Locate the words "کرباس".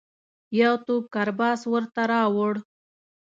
1.13-1.61